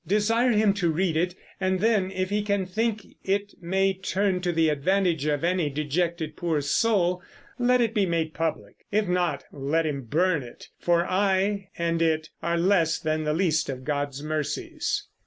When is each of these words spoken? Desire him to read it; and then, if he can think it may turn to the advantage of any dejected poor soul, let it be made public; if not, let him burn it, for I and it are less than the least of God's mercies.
Desire 0.07 0.49
him 0.49 0.73
to 0.73 0.89
read 0.89 1.15
it; 1.15 1.35
and 1.59 1.79
then, 1.79 2.09
if 2.09 2.31
he 2.31 2.41
can 2.41 2.65
think 2.65 3.05
it 3.23 3.53
may 3.61 3.93
turn 3.93 4.41
to 4.41 4.51
the 4.51 4.67
advantage 4.67 5.27
of 5.27 5.43
any 5.43 5.69
dejected 5.69 6.35
poor 6.35 6.59
soul, 6.59 7.21
let 7.59 7.81
it 7.81 7.93
be 7.93 8.07
made 8.07 8.33
public; 8.33 8.77
if 8.91 9.07
not, 9.07 9.43
let 9.51 9.85
him 9.85 10.01
burn 10.01 10.41
it, 10.41 10.69
for 10.79 11.05
I 11.05 11.69
and 11.77 12.01
it 12.01 12.31
are 12.41 12.57
less 12.57 12.97
than 12.97 13.25
the 13.25 13.33
least 13.35 13.69
of 13.69 13.83
God's 13.85 14.23
mercies. 14.23 15.05